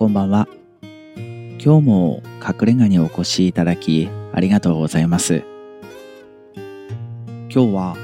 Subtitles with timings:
[0.00, 0.48] こんばんは。
[1.62, 5.44] 今日も隠れ家にお越しいただきありがとうございます。
[6.54, 7.96] 今日は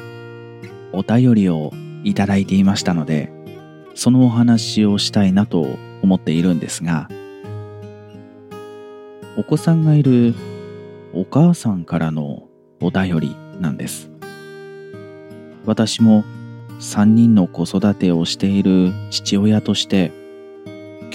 [0.92, 1.72] お便りを
[2.04, 3.32] いただいていましたので、
[3.94, 5.66] そのお話をしたいなと
[6.02, 7.08] 思っているんですが、
[9.38, 10.34] お子さんがいる
[11.14, 12.42] お母さんからの
[12.82, 14.10] お便りなんです。
[15.64, 16.24] 私も
[16.78, 20.12] 3人の子育てをしている父親として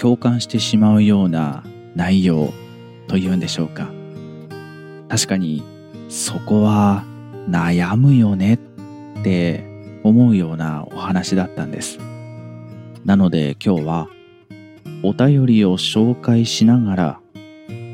[0.02, 1.64] 共感してしまうような
[1.96, 2.52] 内容
[3.08, 3.91] というんでしょうか。
[5.10, 5.64] 確かに
[6.10, 7.04] そこは
[7.48, 9.64] 悩むよねって
[10.04, 12.00] 思うようなお話だったんです。
[13.05, 14.08] なので今日は
[15.04, 17.20] お便りを紹介しながら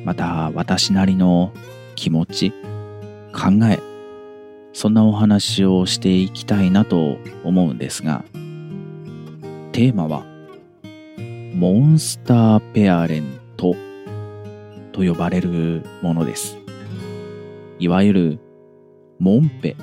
[0.05, 1.51] また私なりの
[1.95, 2.51] 気持ち
[3.33, 3.79] 考え
[4.71, 8.23] そんなお話をしていきたいなと思うんですが、
[9.71, 10.36] テーマは、
[11.57, 13.23] モンスターペアレン
[13.57, 13.75] ト
[14.91, 16.55] と呼ばれるものです。
[17.79, 18.39] いわゆる、
[19.17, 19.75] モンペ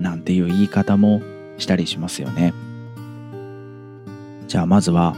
[0.00, 1.22] なんていう言い方も
[1.58, 2.52] したりしますよね。
[4.48, 5.14] じゃあまずは、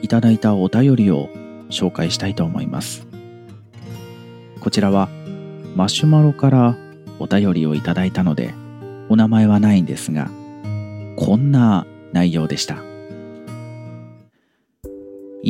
[0.00, 1.28] いただいたお便りを
[1.68, 3.06] 紹介したいと思います。
[4.60, 5.10] こちらは、
[5.76, 6.74] マシュマロから
[7.18, 8.54] お便りをいただいたので、
[9.10, 10.30] お名前はないんですが、
[11.16, 11.84] こんな
[12.14, 12.87] 内容でした。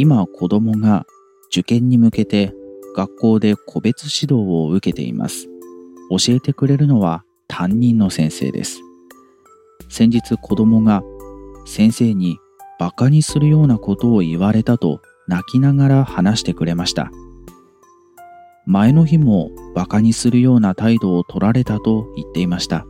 [0.00, 1.06] 今子供が
[1.50, 2.54] 受験に向けて
[2.94, 5.48] 学校で個別指導を受けています。
[6.08, 8.78] 教えてくれるのは担任の先生です。
[9.88, 11.02] 先日子供が
[11.66, 12.38] 先生に
[12.78, 17.10] 馬鹿にするようなことを言われたと泣きながら話してくれました。
[18.66, 22.86] 前の日も馬鹿にするような態度を取られたと言っていました。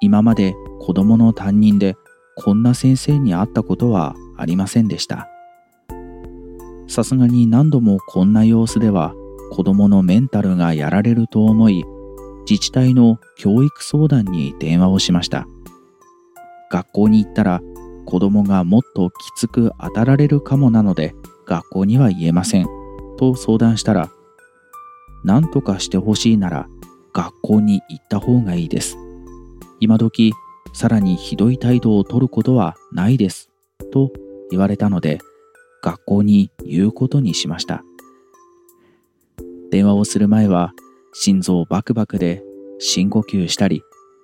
[0.00, 1.94] 今まで子供の担任で
[2.36, 5.28] こんな先生に会ったことはありませんでした。
[6.86, 9.14] さすがに何度もこんな様子では
[9.50, 11.84] 子供のメンタルがやられると思い、
[12.48, 15.46] 自治体の教育相談に電話をしました。
[16.70, 17.60] 学校に行ったら
[18.04, 21.14] 子供がもっときつく当たられるかもなので
[21.46, 22.66] 学校には言えません
[23.16, 24.10] と相談したら
[25.24, 26.68] 何とかしてほしいなら
[27.12, 28.98] 学校に行った方がいいです。
[29.80, 30.32] 今時
[30.72, 33.50] さらにひどい態度をとることはないです。
[33.92, 34.10] と
[34.50, 35.20] 言われたので
[35.84, 37.84] 学校に言うことにしました。
[39.70, 40.72] 電話をする前は
[41.12, 42.42] 心臓バクバクで
[42.78, 43.82] 深呼吸したり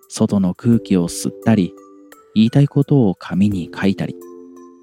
[0.09, 1.75] 外の空気を吸ったり
[2.35, 4.17] 言いたいことを紙に書いたり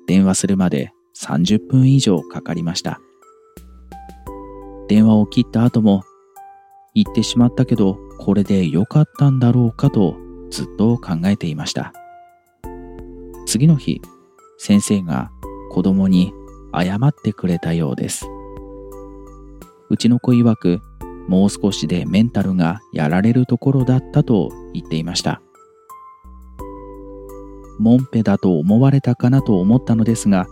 [0.07, 3.01] 電話するまで30分以上かかりました。
[4.87, 6.03] 電話を切った後も
[6.93, 10.15] 言ってしまったけどこれで良かったんだろうかと
[10.49, 11.91] ずっと考えていました
[13.45, 14.01] 次の日
[14.57, 15.29] 先生が
[15.71, 16.33] 子供に
[16.73, 18.25] 謝ってくれたようです
[19.89, 20.81] うちの子曰く
[21.27, 25.41] もう少しでメンタルがやられるところだったと言っていました
[27.79, 30.47] モンペだと思われたかなと思ったのですが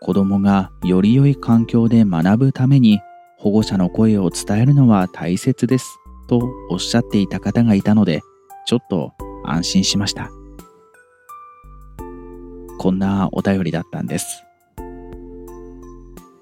[0.00, 3.00] 子供がより良い環境で学ぶために
[3.38, 5.98] 保護者の声を伝えるのは大切です
[6.28, 6.40] と
[6.70, 8.22] おっしゃっていた方がいたので、
[8.66, 9.12] ちょっと
[9.44, 10.30] 安心しました。
[12.78, 14.44] こんなお便りだったんです。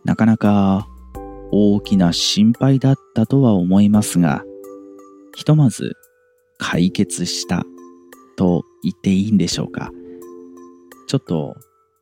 [0.04, 0.86] なかなか
[1.52, 4.44] 大きな心配だったとは思いますが、
[5.34, 5.96] ひとまず
[6.58, 7.64] 解決した
[8.36, 9.90] と言っていいんでしょうか。
[11.06, 11.56] ちょっと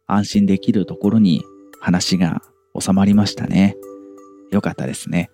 [0.07, 1.43] 安心できるところに
[1.81, 2.43] 話が
[2.79, 3.77] 収まりましたね。
[4.51, 5.31] 良かったですね。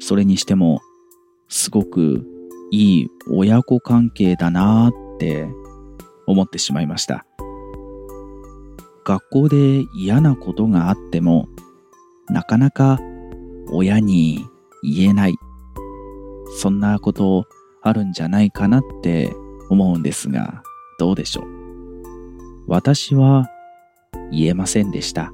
[0.00, 0.80] それにしても、
[1.48, 2.26] すごく
[2.70, 5.48] いい親子関係だなーって
[6.26, 7.24] 思ってしまいました。
[9.08, 11.48] 学校で嫌なことがあっても、
[12.28, 13.00] なかなか
[13.70, 14.44] 親に
[14.82, 15.36] 言えない。
[16.58, 17.46] そんなこと
[17.80, 19.32] あるんじゃないかなって
[19.70, 20.62] 思うんですが、
[20.98, 21.44] どうでしょう？
[22.66, 23.48] 私は
[24.30, 25.32] 言えませんでした。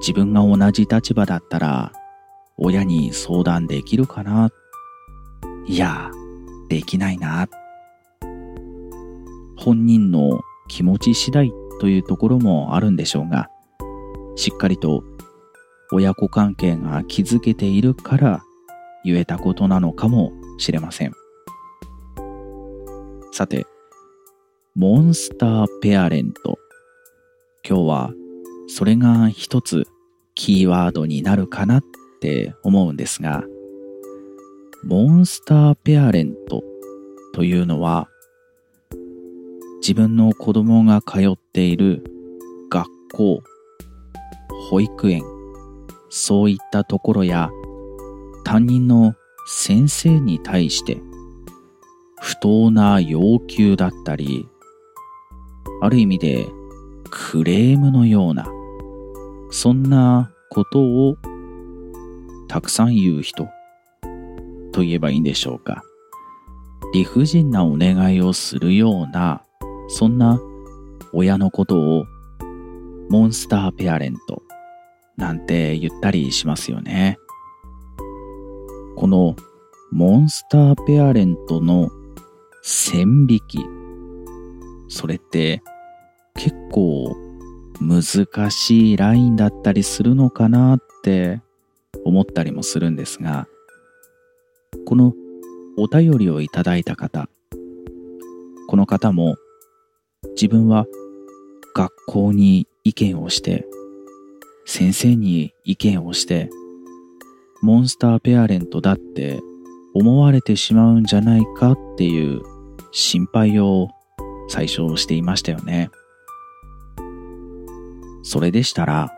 [0.00, 1.92] 自分が同じ立場だったら
[2.56, 4.48] 親に相談できるかな？
[5.66, 6.10] いや、
[6.70, 7.46] できないな。
[9.58, 13.48] 本人の気持ち次第というところもあるんでしょうが、
[14.36, 15.02] しっかりと
[15.90, 18.42] 親子関係が築けているから
[19.04, 21.12] 言えたことなのかもしれません。
[23.32, 23.66] さて、
[24.74, 26.58] モンスターペアレント。
[27.68, 28.10] 今日は
[28.68, 29.86] それが一つ
[30.34, 31.82] キーワードになるかなっ
[32.20, 33.44] て思うんですが、
[34.84, 36.62] モンスターペアレント
[37.34, 38.08] というのは、
[39.80, 42.04] 自分の子供が通っている
[42.70, 43.42] 学校、
[44.70, 45.22] 保育園、
[46.10, 47.50] そういったところや
[48.44, 49.14] 担任の
[49.46, 50.98] 先生に対して
[52.20, 54.46] 不当な要求だったり、
[55.80, 56.46] ある意味で
[57.10, 58.46] クレームのような、
[59.50, 61.16] そんなことを
[62.48, 63.48] たくさん言う人
[64.72, 65.82] と言えばいいんでしょうか。
[66.92, 69.42] 理不尽なお願いをするような、
[69.92, 70.40] そんな
[71.12, 72.04] 親のことを
[73.10, 74.42] モンスターペアレント
[75.16, 77.18] なんて言ったりしますよね。
[78.96, 79.34] この
[79.90, 81.90] モンスターペアレントの
[82.62, 83.58] 線引き。
[84.88, 85.62] それって
[86.34, 87.16] 結構
[87.80, 91.40] 難しいラインだったりするのかなって
[92.04, 93.48] 思ったりもするんですが、
[94.86, 95.14] この
[95.76, 97.28] お便りをいただいた方、
[98.68, 99.36] この方も
[100.40, 100.86] 自分は
[101.74, 103.66] 学校に意見をして、
[104.64, 106.48] 先生に意見をして、
[107.60, 109.40] モンスターペアレントだって
[109.92, 112.40] 思われてしまうんじゃないかっていう
[112.90, 113.88] 心配を
[114.48, 115.90] 最初していましたよね。
[118.22, 119.12] それでしたら、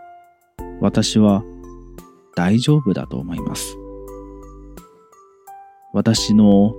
[0.81, 1.45] 私は
[2.35, 3.77] 大丈夫だと思います。
[5.93, 6.75] 私の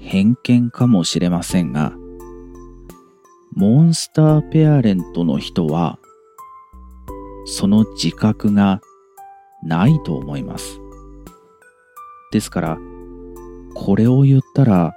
[0.00, 1.92] 偏見かもしれませんが、
[3.56, 5.98] モンスターペアレントの人は、
[7.46, 8.82] その自覚が
[9.62, 10.78] ないと思います。
[12.32, 12.78] ですから、
[13.74, 14.92] これを言ったら、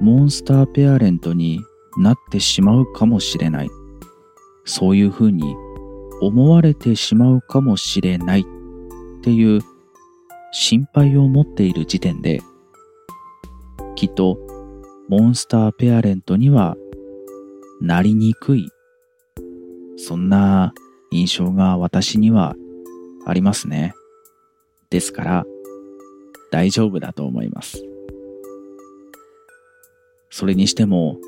[0.00, 1.60] モンスターペアレントに
[1.96, 3.70] なってしまうかもしれない。
[4.64, 5.54] そういうふうに
[6.20, 8.44] 思われてしまうかもしれないっ
[9.22, 9.60] ていう
[10.50, 12.40] 心配を持っている時点で、
[13.94, 14.36] きっと
[15.08, 16.76] モンスターペアレントには
[17.84, 18.70] なりにくい、
[19.98, 20.72] そんな
[21.10, 22.56] 印象が私には
[23.26, 23.92] ありますね。
[24.88, 25.44] ですから
[26.50, 27.84] 大丈夫だと思います。
[30.30, 31.18] それにしても、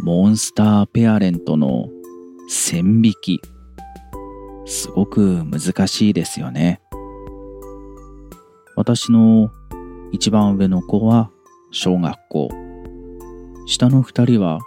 [0.00, 1.88] モンスターペアレントの
[2.48, 3.40] 線引き、
[4.64, 6.80] すごく難しいですよね。
[8.74, 9.52] 私の
[10.10, 11.30] 一番上の子は
[11.70, 12.48] 小学校、
[13.66, 14.58] 下の二人は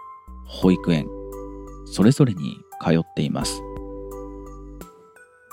[0.49, 1.07] 保育園、
[1.85, 3.61] それぞれに通っています。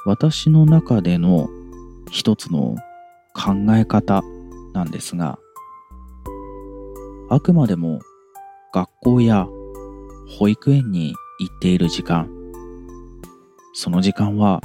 [0.07, 1.49] 私の中での
[2.11, 2.77] 一つの
[3.35, 4.23] 考え方
[4.73, 5.39] なんですが、
[7.29, 8.01] あくまでも
[8.73, 9.47] 学校や
[10.39, 12.31] 保育園に行っている時間、
[13.75, 14.61] その時間は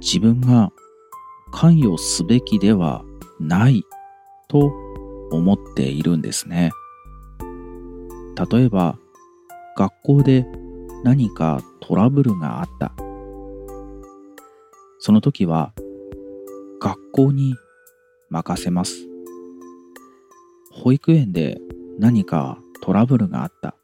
[0.00, 0.72] 自分が
[1.52, 3.04] 関与すべきでは
[3.38, 3.84] ない
[4.48, 4.72] と
[5.30, 6.70] 思っているんですね。
[8.50, 8.98] 例えば、
[9.76, 10.46] 学校で
[11.04, 12.94] 何かトラブルがあった。
[14.98, 15.74] その時は
[16.80, 17.54] 学校に
[18.30, 19.06] 任せます。
[20.72, 21.58] 保育園で
[21.98, 23.76] 何かトラブルがあった。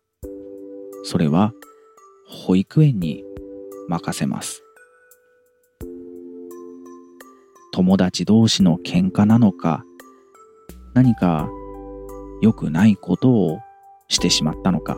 [1.05, 1.53] それは
[2.27, 3.23] 保育園に
[3.89, 4.63] 任せます。
[7.71, 9.85] 友達同士の喧嘩なのか、
[10.95, 11.49] 何か
[12.41, 13.59] 良くないことを
[14.09, 14.97] してしまったのか。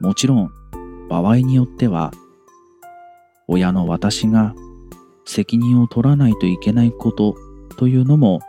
[0.00, 0.50] もちろん
[1.08, 2.12] 場合によっては
[3.48, 4.54] 親の私が
[5.24, 7.34] 責任を取らないといけないこと
[7.76, 8.40] というのも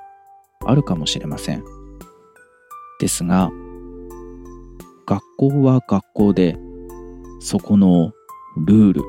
[0.65, 1.63] あるかもしれません。
[2.99, 3.49] ですが、
[5.05, 6.57] 学校は学校で、
[7.39, 8.11] そこの
[8.57, 9.01] ルール、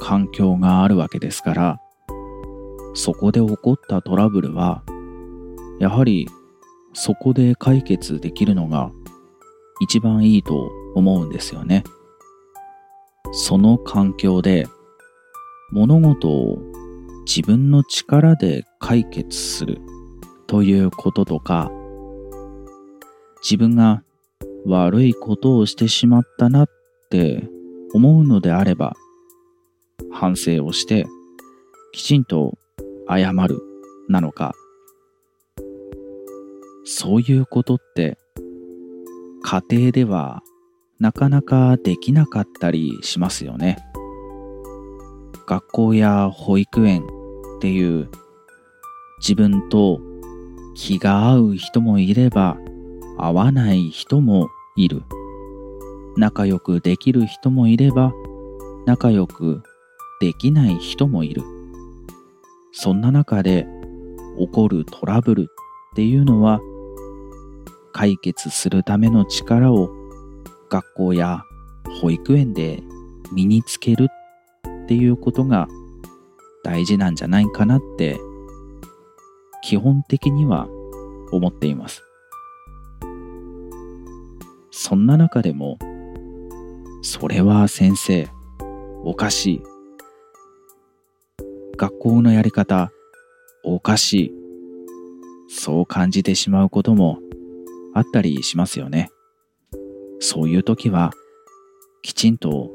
[0.00, 1.80] 環境があるわけですから、
[2.94, 4.82] そこで起こったトラブルは、
[5.78, 6.28] やはり
[6.92, 8.90] そこで解決できるのが
[9.80, 11.84] 一番いいと思うんですよね。
[13.32, 14.66] その環境で
[15.70, 16.58] 物事を
[17.26, 19.80] 自分の力で解決する
[20.48, 21.70] ということとか
[23.42, 24.02] 自分が
[24.66, 26.68] 悪いことをしてしまったなっ
[27.10, 27.48] て
[27.94, 28.94] 思うのであれば
[30.10, 31.06] 反省をして
[31.92, 32.58] きちんと
[33.08, 33.60] 謝る
[34.08, 34.52] なのか
[36.84, 38.18] そういうことって
[39.42, 40.42] 家庭では
[41.00, 43.78] なかなかできなかったりしますよね。
[45.46, 47.06] 学校や保育園っ
[47.60, 48.08] ていう
[49.18, 50.00] 自分と
[50.74, 52.56] 気が合う人もいれば
[53.18, 55.02] 合わない人もいる。
[56.16, 58.12] 仲良くできる人もいれば、
[58.86, 59.62] 仲良く
[60.20, 61.42] できない人もいる。
[62.72, 63.66] そんな中で
[64.38, 66.60] 起こるトラブルっていうのは、
[67.92, 69.99] 解決するための力を
[70.70, 71.42] 学校や
[72.00, 72.82] 保育園で
[73.32, 74.08] 身につける
[74.84, 75.68] っていうことが
[76.64, 78.18] 大事なんじゃないかなって
[79.62, 80.68] 基本的には
[81.32, 82.02] 思っています。
[84.70, 85.78] そんな中でも、
[87.02, 88.28] それは先生、
[89.04, 89.62] おかしい。
[91.76, 92.90] 学校のやり方、
[93.62, 94.32] おかしい。
[95.48, 97.18] そう感じてしまうことも
[97.94, 99.10] あったりしますよね。
[100.20, 101.12] そういう時は、
[102.02, 102.70] きちんと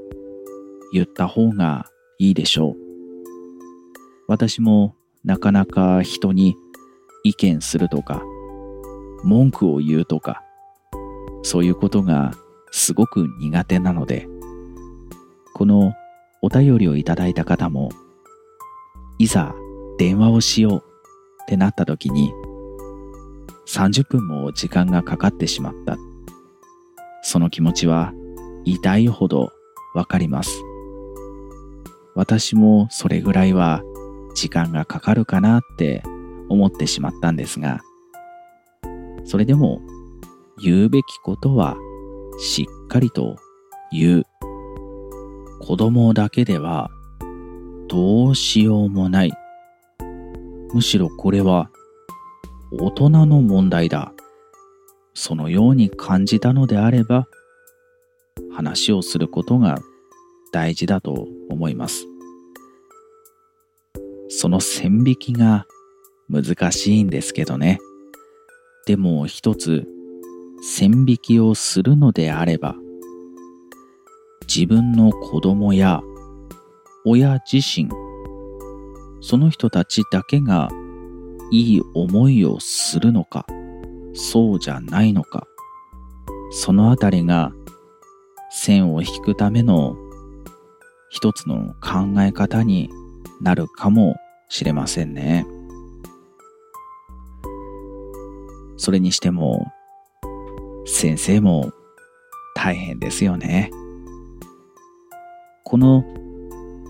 [0.92, 1.86] 言った方が
[2.18, 2.76] いいでしょう。
[4.28, 6.56] 私もなかなか人に
[7.24, 8.24] 意見するとか、
[9.24, 10.42] 文句を言うとか、
[11.44, 12.34] そういうことが
[12.72, 14.28] すごく苦手なので、
[15.54, 15.94] この
[16.42, 17.90] お便りをいただいた方も、
[19.20, 19.54] いざ
[19.98, 20.84] 電話をしよう
[21.44, 22.34] ってなった時に、
[23.68, 25.98] 30分も時間がかかってしまった。
[27.28, 28.14] その気持ちは
[28.66, 29.52] 痛いほど
[29.96, 30.62] わかります。
[32.14, 33.82] 私もそれぐらいは
[34.36, 36.04] 時間がかかるかなって
[36.50, 37.82] 思ってしまったんですが、
[39.24, 39.82] それでも
[40.62, 41.76] 言うべきことは
[42.38, 43.38] しっかりと
[43.92, 44.24] 言う。
[45.62, 46.92] 子供だけでは
[47.88, 49.34] どうしようもない。
[50.76, 51.72] むしろこれは
[52.72, 54.15] 大人の問題だ。
[55.16, 57.28] そのように感じたのであれば
[58.52, 59.80] 話をすることが
[60.52, 62.06] 大事だと思います。
[64.30, 65.66] その線引きが
[66.30, 67.80] 難しいんですけどね。
[68.86, 69.88] でも一つ
[70.62, 72.76] 線引きをするのであれば、
[74.48, 76.02] 自分の子供や
[77.06, 77.90] 親自身、
[79.22, 80.70] その人たちだけが
[81.52, 83.46] いい思いをするのか、
[84.16, 85.46] そうじゃないのか、
[86.52, 87.52] そのあたりが
[88.50, 89.98] 線を引くための
[91.10, 92.90] 一つの考え方に
[93.42, 94.16] なるかも
[94.50, 95.46] しれませんね。
[98.78, 99.66] それにしても、
[100.86, 101.72] 先生も
[102.56, 103.72] 大変ですよね。
[105.64, 106.06] この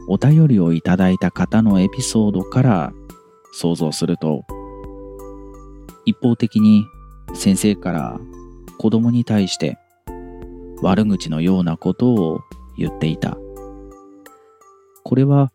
[0.07, 2.93] お便りをいただいた方のエピソードから
[3.53, 4.43] 想像すると、
[6.05, 6.85] 一方的に
[7.33, 8.19] 先生から
[8.77, 9.77] 子供に対して
[10.81, 12.41] 悪口のようなことを
[12.77, 13.37] 言っていた。
[15.03, 15.51] これは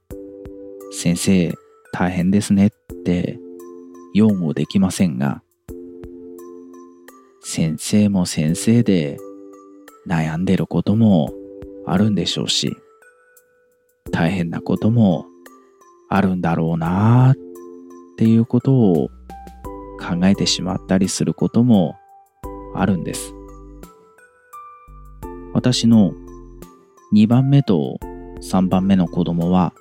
[0.92, 1.54] 先生
[1.92, 2.70] 大変ですねっ
[3.04, 3.38] て
[4.14, 5.42] 擁護できませんが、
[7.42, 9.18] 先生も先生で
[10.06, 11.32] 悩んでることも
[11.86, 12.76] あるんでしょうし、
[14.10, 15.26] 大変なことも
[16.08, 17.36] あるんだろうなっ
[18.16, 19.10] ていうことを
[20.00, 21.96] 考えてしまったりすることも
[22.74, 23.34] あるんです。
[25.52, 26.12] 私の
[27.12, 27.98] 2番目と
[28.40, 29.74] 3番目の子供は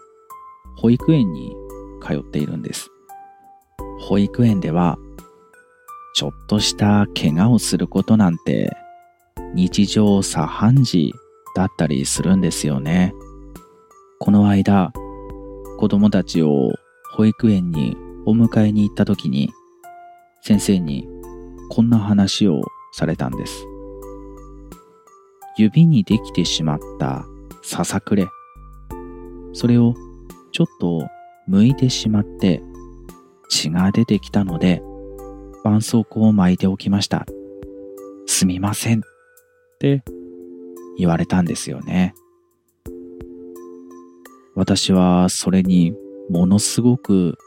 [0.78, 1.56] 保育園に
[2.06, 2.90] 通っているんです。
[4.02, 4.98] 保育園では
[6.16, 8.76] ちょっとした怪我をすることなんて
[9.54, 11.14] 日常茶飯事
[11.56, 13.14] だったりするんですよね。
[14.20, 14.92] この間、
[15.78, 16.74] 子供たちを
[17.16, 17.96] 保育園に
[18.26, 19.50] お迎えに行った時に
[20.42, 21.08] 先生に
[21.70, 22.62] こんな話を
[22.94, 23.66] されたんです。
[25.58, 27.26] 指にできてしまった
[27.64, 28.28] ささくれ。
[29.54, 29.94] それを
[30.52, 31.08] ちょっと
[31.50, 32.62] 剥いてしまって
[33.50, 34.82] 血が出てきたので
[35.64, 37.26] 絆創膏を巻いておきました。
[38.26, 39.02] すみませんっ
[39.80, 40.04] て
[40.98, 42.14] 言われたんですよね。
[44.56, 45.94] 私はそれに
[46.30, 47.38] ものすごく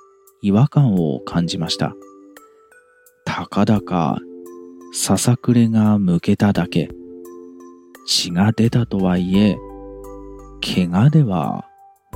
[0.43, 1.95] 違和感を感じました。
[3.53, 4.17] かだか
[4.95, 6.89] ささくれが向けただけ、
[8.07, 9.59] 血が出たとはいえ、
[10.63, 11.67] 怪我では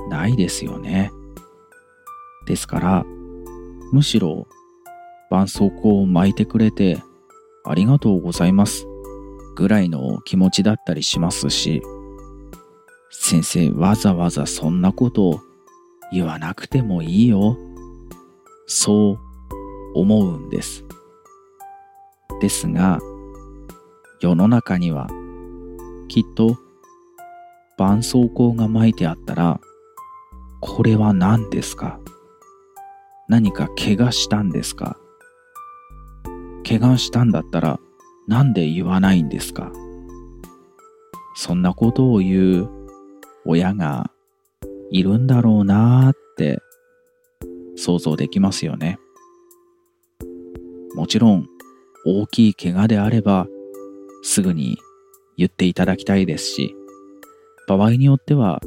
[0.08, 1.10] ないですよね。
[2.46, 3.04] ですから、
[3.92, 4.46] むしろ
[5.28, 7.02] 絆創膏を巻いてくれて
[7.66, 8.86] ありがとうございます
[9.56, 11.82] ぐらいの気持ちだったりしますし、
[13.10, 15.42] 先生わざわざそんなこと
[16.10, 17.58] 言わなくてもいいよ。
[18.66, 19.18] そう
[20.00, 20.86] 思うんです。
[22.40, 22.98] ですが、
[24.20, 25.08] 世の中には
[26.08, 26.56] きっと
[27.78, 29.60] 絆創膏が巻いてあったら、
[30.60, 32.00] これは何ですか？
[33.28, 34.96] 何か怪我したんですか？
[36.66, 37.78] 怪我したんだったら
[38.26, 39.70] なんで言わないんですか？
[41.34, 42.70] そんなことを言う
[43.44, 44.10] 親が
[44.90, 46.58] いるんだろうなーって
[47.76, 48.98] 想像できますよね。
[50.94, 51.46] もちろん
[52.08, 53.48] 大きい怪我であれば
[54.22, 54.78] すぐに
[55.36, 56.76] 言っていただきたいですし、
[57.66, 58.60] 場合によっては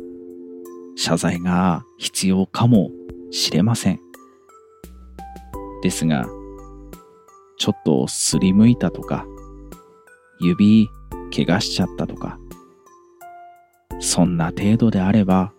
[0.98, 2.92] 謝罪が必要かも
[3.32, 4.00] しれません。
[5.82, 6.28] ですが、
[7.58, 9.26] ちょっとすりむいたとか、
[10.42, 10.90] 指
[11.34, 12.38] 怪我しちゃったとか、
[14.02, 15.54] そんな程度であれば、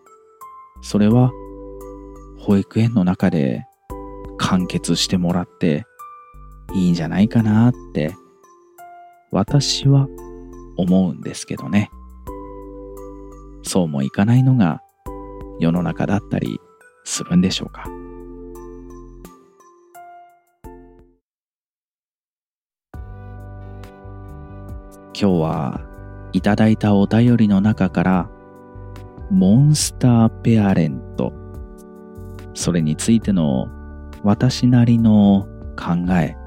[0.83, 1.31] それは
[2.39, 3.65] 保育園の中で
[4.37, 5.87] 完結してもらって
[6.75, 8.15] いいんじゃないかなって
[9.31, 10.09] 私は
[10.77, 11.91] 思うんですけどね。
[13.63, 14.81] そうもいかないのが
[15.61, 16.59] 世の中だったり
[17.05, 17.85] するんでしょうか。
[25.21, 25.81] 今日は
[26.33, 28.31] いただいたお便りの中から
[29.31, 31.33] モンスターペアレント
[32.55, 33.69] それについての
[34.23, 35.47] 私なりの
[35.77, 36.40] 考え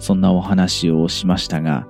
[0.00, 1.86] そんなお話をしましたが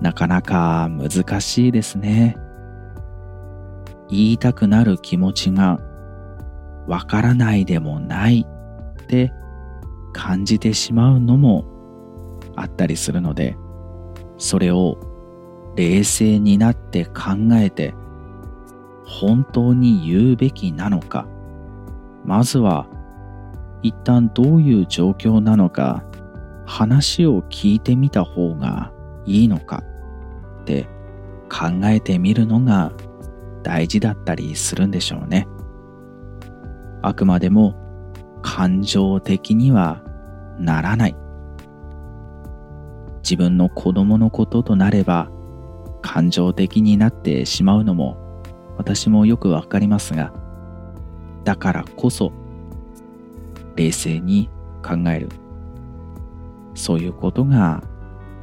[0.00, 2.36] なかなか難しいですね。
[4.08, 5.80] 言いたくなる気持ちが
[6.86, 8.46] わからないでもない
[9.02, 9.32] って
[10.12, 11.64] 感じてしまうのも
[12.54, 13.56] あったりするので
[14.38, 14.98] それを
[15.76, 17.94] 冷静になって考えて
[19.04, 21.26] 本当に言うべきなのか
[22.24, 22.86] まずは
[23.82, 26.04] 一旦どういう状況なのか
[26.66, 28.92] 話を聞いてみた方が
[29.24, 29.82] いいのか
[30.62, 30.88] って
[31.48, 32.92] 考えてみるのが
[33.62, 35.48] 大事だったりするんでしょうね。
[37.02, 37.74] あくまでも
[38.42, 40.02] 感情的には
[40.58, 41.16] ならない。
[43.22, 45.30] 自分の子供のこととなれば
[46.00, 48.42] 感情的になってしまうのも
[48.76, 50.32] 私もよくわかりますが
[51.42, 52.32] だからこそ
[53.74, 54.48] 冷静に
[54.80, 55.45] 考える。
[56.76, 57.82] そういうことが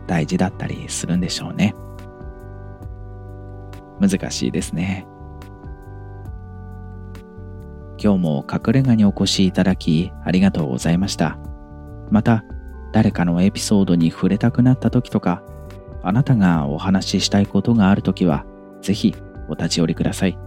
[0.07, 1.73] 大事だったりするんでしょうね
[4.01, 5.07] 難しいですね
[7.97, 11.37] 今日も隠れ家にお越しいただきありがとうございました
[12.11, 12.43] また
[12.93, 15.43] 誰かのエピソードに触れたくなった時とか、
[16.03, 18.45] あなたがお話ししたいことがある時は、
[18.81, 19.15] ぜひ
[19.49, 20.37] お立ち寄りください。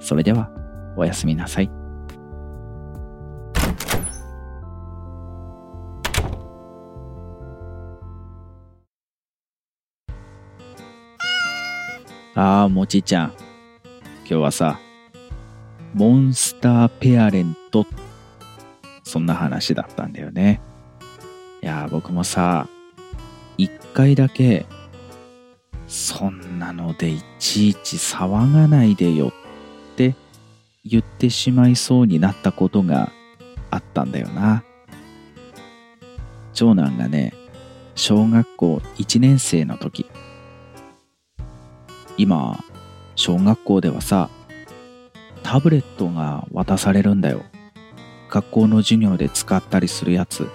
[0.00, 0.50] それでは、
[0.96, 1.81] おやすみなさい。
[12.42, 13.34] ああ、もちちゃん。
[14.24, 14.80] 今日はさ、
[15.94, 17.86] モンスターペアレント
[19.04, 20.60] そんな話だったんだよね。
[21.62, 22.66] いや、僕もさ、
[23.58, 24.66] 一回だけ、
[25.86, 29.32] そんなのでいちいち騒がないでよっ
[29.94, 30.16] て
[30.84, 33.12] 言ってしまいそうになったことが
[33.70, 34.64] あったんだよな。
[36.54, 37.34] 長男がね、
[37.94, 40.06] 小学校1年生の時、
[42.16, 42.62] 今、
[43.16, 44.30] 小学校ではさ、
[45.42, 47.42] タブレットが渡されるんだよ。
[48.32, 50.48] 学校の授業で使ったりするやつ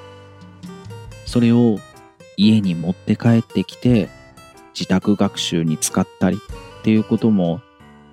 [1.27, 1.77] それを
[2.35, 4.09] 家に持って帰ってきて
[4.73, 7.61] 自宅学習に使ったりっていうことも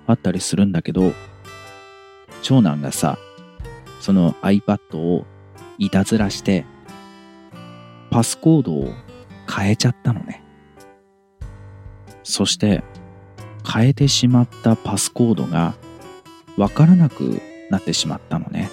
[0.05, 1.13] あったりするんだけど
[2.43, 3.17] 長男がさ
[3.99, 5.25] その iPad を
[5.79, 6.63] いたずらして
[8.11, 8.93] パスコードを
[9.49, 10.43] 変えちゃったのね
[12.21, 12.83] そして
[13.65, 15.73] 変えてしまったパスコードが
[16.57, 18.69] わからなくなってしまったのね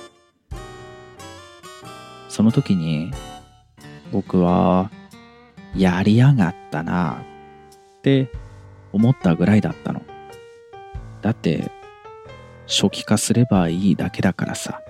[2.29, 3.13] その時に
[4.11, 4.91] 僕は
[5.75, 7.25] やりやがったな
[7.99, 8.31] って
[8.93, 10.03] 思ったぐらいだったの。
[11.23, 11.71] だって
[12.67, 14.81] 初期化すればいいだけだからさ。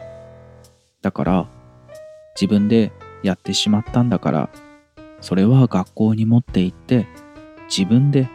[1.03, 1.47] だから
[2.35, 4.51] 自分でやってしまったんだから
[5.21, 7.07] それは学校に持って行って
[7.69, 8.29] 自分で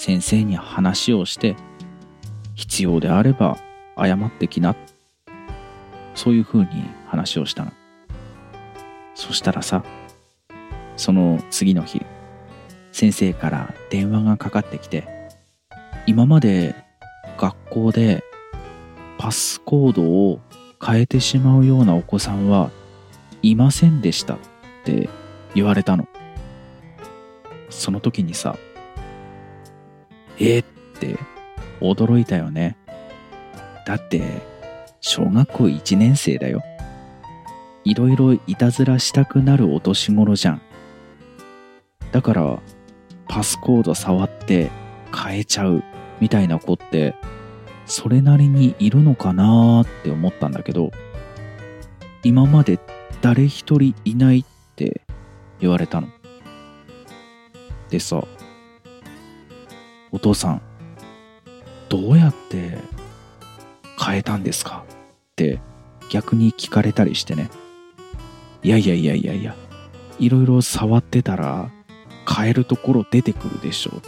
[0.00, 1.56] 先生に話をして
[2.54, 3.58] 必要であれば
[3.98, 4.74] 謝ってきな
[6.14, 6.68] そういうふうに
[7.06, 7.72] 話をしたの。
[9.14, 9.84] そしたらさ、
[10.96, 12.00] その次の日、
[12.92, 15.06] 先生から電話がかかってきて、
[16.06, 16.74] 今まで
[17.36, 18.24] 学校で
[19.18, 20.40] パスコードを
[20.82, 22.70] 変えてしまうようなお子さんは
[23.42, 24.38] いませんでしたっ
[24.86, 25.10] て
[25.54, 26.08] 言われたの。
[27.68, 28.56] その時にさ、
[30.40, 30.66] えー、っ
[30.98, 31.18] て
[31.80, 32.76] 驚いたよね。
[33.86, 34.22] だって、
[35.00, 36.62] 小学校1年生だよ。
[37.84, 40.62] いろいろいたずらしたくなるお年頃じゃん。
[42.12, 42.58] だから、
[43.28, 44.70] パスコード触って
[45.14, 45.82] 変えちゃう
[46.20, 47.14] みたいな子って、
[47.86, 50.90] それなりにいるのかなーって思ったんだけど、
[52.22, 52.78] 今まで
[53.22, 54.44] 誰一人いないっ
[54.76, 55.02] て
[55.58, 56.08] 言われたの。
[57.88, 58.24] でさ、
[60.12, 60.62] お父さん、
[61.88, 62.78] どうやって
[63.98, 64.84] 変えたんですか
[65.32, 65.60] って
[66.10, 67.50] 逆に聞かれたりしてね。
[68.62, 69.56] いやいやいやいやいや、
[70.18, 71.70] いろいろ触ってたら
[72.28, 74.02] 変えるところ出てくるでしょう。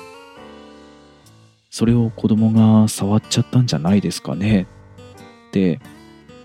[1.71, 4.67] それを子供が触っちゃったんじゃないですかね
[5.49, 5.81] って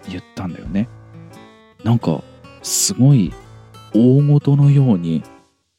[0.10, 0.88] 言ったんだよね。
[1.84, 2.24] なんか
[2.64, 3.34] すごい
[3.94, 5.24] 大事のように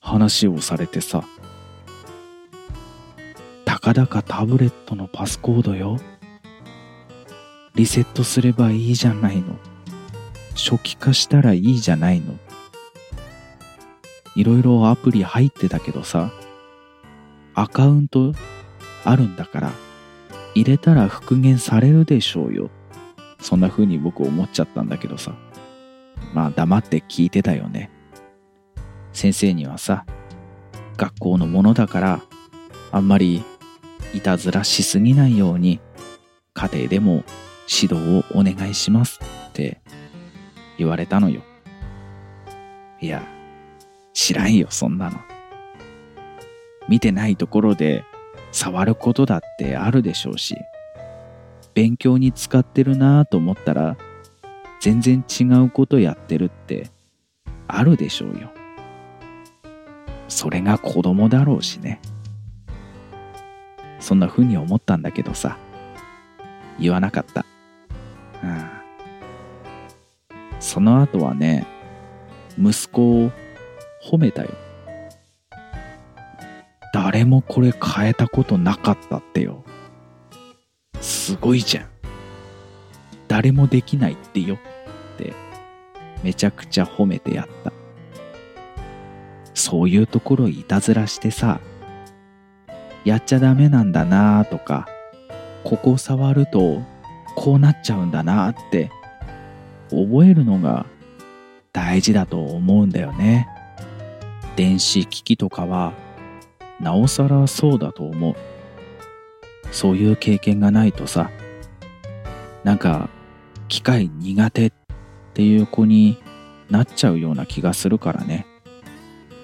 [0.00, 1.24] 話をされてさ。
[3.88, 5.98] かだかタブレットのパスコードよ。
[7.74, 9.56] リセットすればいいじゃないの。
[10.54, 12.34] 初期化したらいいじゃないの。
[14.36, 16.30] いろいろアプリ入ってたけどさ、
[17.54, 18.34] アカウント
[19.04, 19.72] あるんだから、
[20.54, 22.68] 入れたら復元されるでしょうよ。
[23.40, 25.34] そんな風に僕思っちゃったんだけどさ。
[26.34, 27.90] まあ黙って聞いてたよね。
[29.14, 30.04] 先生にはさ、
[30.98, 32.20] 学校のものだから、
[32.92, 33.42] あんまり
[34.14, 35.80] いたずらしすぎないように、
[36.54, 37.24] 家庭でも
[37.70, 39.80] 指導をお願いしますって
[40.78, 41.42] 言われたのよ。
[43.00, 43.22] いや、
[44.12, 45.18] 知らんよ、そんなの。
[46.88, 48.04] 見てないところで
[48.50, 50.56] 触ることだってあるでしょうし、
[51.74, 53.96] 勉強に使ってるなぁと思ったら、
[54.80, 56.90] 全然違うことやってるって
[57.66, 58.50] あるでしょうよ。
[60.28, 62.00] それが子供だろうしね。
[64.08, 65.58] そんな風に思ったんだけどさ、
[66.80, 67.44] 言わなかった。
[70.60, 71.66] その後はね、
[72.58, 73.30] 息子を
[74.02, 74.48] 褒めたよ。
[76.94, 79.62] 誰もこれ変えたことなかったってよ。
[81.02, 81.88] すごいじゃん。
[83.28, 84.54] 誰もできないってよ。
[84.54, 84.58] っ
[85.18, 85.34] て
[86.22, 87.74] めちゃくちゃ褒めてやった。
[89.52, 91.60] そういうところいたずらしてさ、
[93.04, 94.86] やっちゃダメなんだなとか、
[95.64, 96.82] ここ触ると
[97.34, 98.90] こうなっちゃうんだなって
[99.90, 100.86] 覚えるのが
[101.72, 103.48] 大事だと思うんだよね。
[104.56, 105.92] 電子機器とかは
[106.80, 108.34] なおさらそうだと思う。
[109.70, 111.30] そういう経験がないとさ、
[112.64, 113.08] なんか
[113.68, 114.72] 機械苦手っ
[115.34, 116.18] ていう子に
[116.70, 118.46] なっちゃうような気がするからね。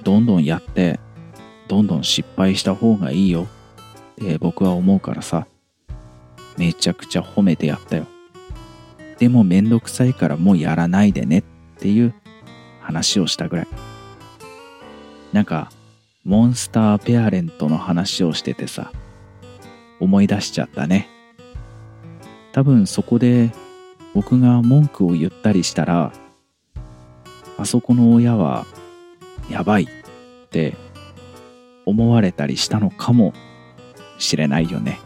[0.03, 1.01] どんどんやって、
[1.69, 3.47] どんどん失敗した方がいいよ
[4.23, 5.47] って僕は思うからさ、
[6.57, 8.07] めちゃくちゃ褒めてやったよ。
[9.19, 11.45] でもめんどくさいからもうやらないでねっ
[11.79, 12.15] ていう
[12.81, 13.69] 話をしたぐらい。
[15.33, 15.71] なんか、
[16.25, 18.93] モンスターペアレントの話をしててさ、
[20.01, 21.09] 思い出しちゃったね。
[22.53, 23.51] 多分そこで
[24.15, 26.13] 僕が文句を言ったりしたら、
[27.59, 28.65] あそこの親は
[29.51, 30.75] やばいって
[31.87, 33.33] 思われたりしたのかも
[34.19, 35.01] しれないよね。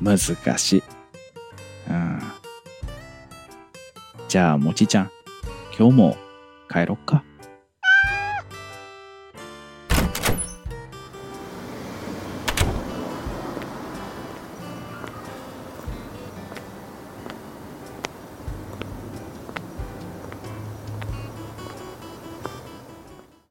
[0.00, 0.18] 難
[0.58, 0.82] しい。
[1.88, 2.20] うん。
[4.28, 5.10] じゃあ、もちちゃん、
[5.78, 6.16] 今日も
[6.70, 7.22] 帰ろっか。